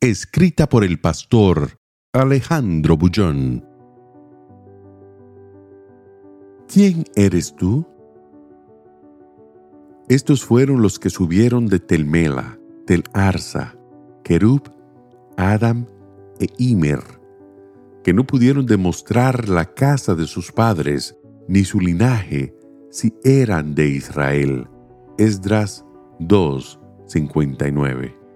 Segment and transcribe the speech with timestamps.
[0.00, 1.80] Escrita por el pastor
[2.12, 3.64] Alejandro Bullón.
[6.72, 7.84] ¿Quién eres tú?
[10.08, 13.74] Estos fueron los que subieron de Telmela, Tel Arsa,
[14.22, 14.72] Kerub,
[15.36, 15.84] Adam
[16.38, 17.02] e Imer,
[18.04, 21.18] que no pudieron demostrar la casa de sus padres
[21.48, 22.54] ni su linaje
[22.92, 24.68] si eran de Israel.
[25.18, 25.84] Esdras
[26.20, 28.27] 2, 59.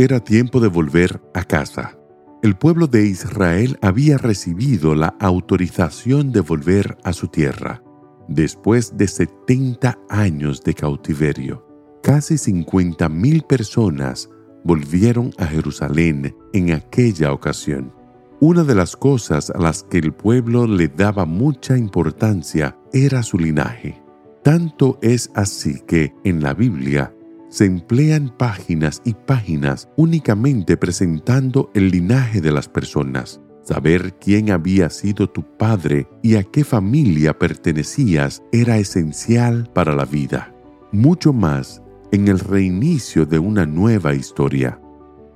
[0.00, 1.98] Era tiempo de volver a casa.
[2.42, 7.82] El pueblo de Israel había recibido la autorización de volver a su tierra
[8.26, 11.66] después de 70 años de cautiverio.
[12.02, 14.30] Casi 50.000 personas
[14.64, 17.92] volvieron a Jerusalén en aquella ocasión.
[18.40, 23.36] Una de las cosas a las que el pueblo le daba mucha importancia era su
[23.36, 24.02] linaje.
[24.42, 27.12] Tanto es así que en la Biblia
[27.50, 33.40] se emplean páginas y páginas únicamente presentando el linaje de las personas.
[33.62, 40.04] Saber quién había sido tu padre y a qué familia pertenecías era esencial para la
[40.06, 40.54] vida.
[40.92, 44.80] Mucho más en el reinicio de una nueva historia.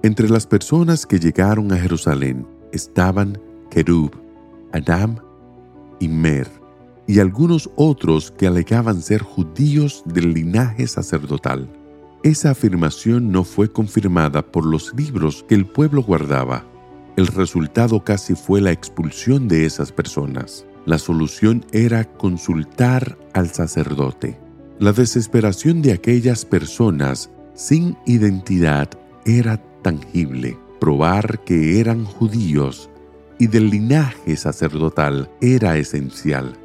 [0.02, 3.38] Entre las personas que llegaron a Jerusalén estaban
[3.70, 4.10] Kerub,
[4.72, 5.16] Adam
[6.00, 6.48] y Mer,
[7.06, 11.68] y algunos otros que alegaban ser judíos del linaje sacerdotal.
[12.24, 16.64] Esa afirmación no fue confirmada por los libros que el pueblo guardaba.
[17.16, 20.64] El resultado casi fue la expulsión de esas personas.
[20.86, 24.40] La solución era consultar al sacerdote.
[24.78, 28.88] La desesperación de aquellas personas sin identidad
[29.26, 30.56] era tangible.
[30.80, 32.88] Probar que eran judíos
[33.38, 36.56] y del linaje sacerdotal era esencial.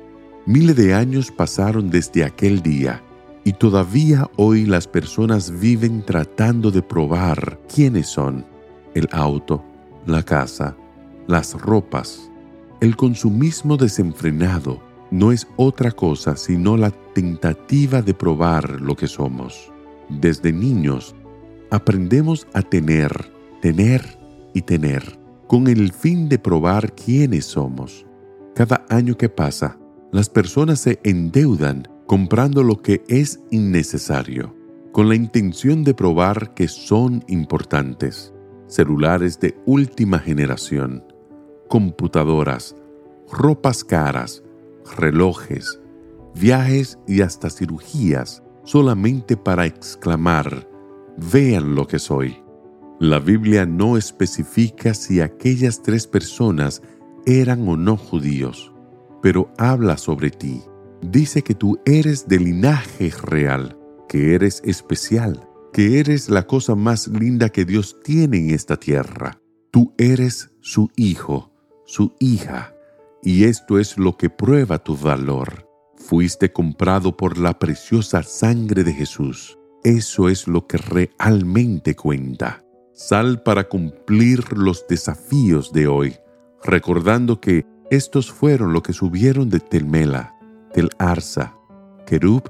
[0.45, 3.03] Miles de años pasaron desde aquel día
[3.43, 8.45] y todavía hoy las personas viven tratando de probar quiénes son.
[8.93, 9.63] El auto,
[10.05, 10.75] la casa,
[11.27, 12.29] las ropas.
[12.81, 19.71] El consumismo desenfrenado no es otra cosa sino la tentativa de probar lo que somos.
[20.09, 21.15] Desde niños
[21.71, 24.17] aprendemos a tener, tener
[24.53, 28.05] y tener, con el fin de probar quiénes somos.
[28.55, 29.77] Cada año que pasa,
[30.11, 34.55] las personas se endeudan comprando lo que es innecesario,
[34.91, 38.33] con la intención de probar que son importantes.
[38.65, 41.03] Celulares de última generación,
[41.67, 42.75] computadoras,
[43.31, 44.41] ropas caras,
[44.97, 45.79] relojes,
[46.33, 50.67] viajes y hasta cirugías solamente para exclamar,
[51.31, 52.41] vean lo que soy.
[52.99, 56.81] La Biblia no especifica si aquellas tres personas
[57.27, 58.73] eran o no judíos,
[59.21, 60.63] pero habla sobre ti
[61.01, 63.77] dice que tú eres de linaje real,
[64.07, 69.39] que eres especial, que eres la cosa más linda que Dios tiene en esta tierra.
[69.71, 71.51] Tú eres su hijo,
[71.85, 72.73] su hija,
[73.21, 75.67] y esto es lo que prueba tu valor.
[75.95, 79.57] Fuiste comprado por la preciosa sangre de Jesús.
[79.83, 82.63] Eso es lo que realmente cuenta.
[82.93, 86.15] Sal para cumplir los desafíos de hoy,
[86.63, 90.38] recordando que estos fueron lo que subieron de Telmela
[90.73, 91.55] Tel Arsa,
[92.05, 92.49] Kerub,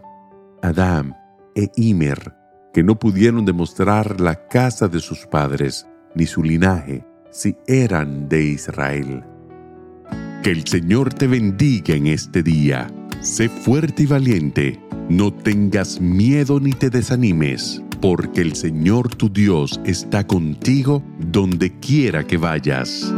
[0.62, 1.13] Adam
[1.56, 2.35] e Imer,
[2.74, 8.44] que no pudieron demostrar la casa de sus padres ni su linaje, si eran de
[8.44, 9.24] Israel.
[10.44, 12.88] Que el Señor te bendiga en este día.
[13.22, 14.80] Sé fuerte y valiente.
[15.09, 22.25] No tengas miedo ni te desanimes, porque el Señor tu Dios está contigo donde quiera
[22.25, 23.13] que vayas.